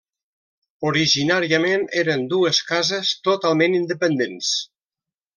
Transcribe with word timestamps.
Originàriament 0.91 1.83
eren 2.03 2.23
dues 2.31 2.61
cases 2.71 3.11
totalment 3.27 3.77
independents. 3.81 4.49